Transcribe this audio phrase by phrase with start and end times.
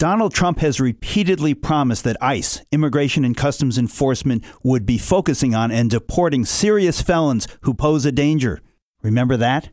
[0.00, 5.70] Donald Trump has repeatedly promised that ICE, Immigration and Customs Enforcement, would be focusing on
[5.70, 8.62] and deporting serious felons who pose a danger.
[9.02, 9.68] Remember that?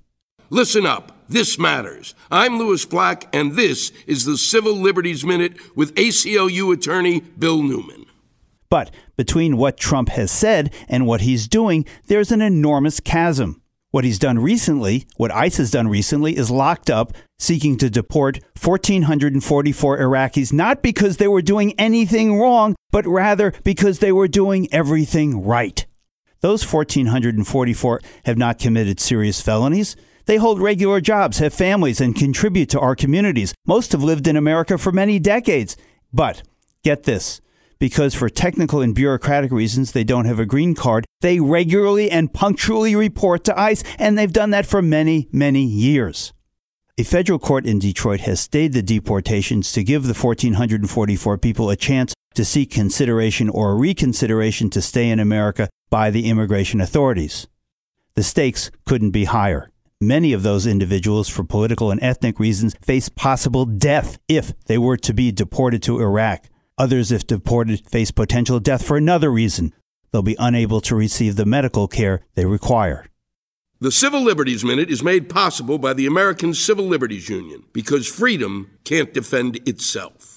[0.49, 1.13] Listen up.
[1.29, 2.13] This matters.
[2.29, 8.05] I'm Lewis Black, and this is the Civil Liberties Minute with ACLU attorney Bill Newman.
[8.69, 13.61] But between what Trump has said and what he's doing, there's an enormous chasm.
[13.91, 18.39] What he's done recently, what ICE has done recently, is locked up seeking to deport
[18.61, 24.67] 1,444 Iraqis, not because they were doing anything wrong, but rather because they were doing
[24.73, 25.85] everything right.
[26.41, 29.95] Those 1,444 have not committed serious felonies.
[30.25, 33.53] They hold regular jobs, have families, and contribute to our communities.
[33.65, 35.77] Most have lived in America for many decades.
[36.11, 36.43] But
[36.83, 37.39] get this
[37.79, 42.33] because for technical and bureaucratic reasons they don't have a green card, they regularly and
[42.33, 46.33] punctually report to ICE, and they've done that for many, many years.
[46.99, 51.75] A federal court in Detroit has stayed the deportations to give the 1,444 people a
[51.75, 57.47] chance to seek consideration or reconsideration to stay in America by the immigration authorities.
[58.15, 59.69] The stakes couldn't be higher.
[60.01, 64.97] Many of those individuals, for political and ethnic reasons, face possible death if they were
[64.97, 66.49] to be deported to Iraq.
[66.77, 69.73] Others, if deported, face potential death for another reason.
[70.11, 73.07] They'll be unable to receive the medical care they require.
[73.79, 78.71] The Civil Liberties Minute is made possible by the American Civil Liberties Union because freedom
[78.83, 80.36] can't defend itself.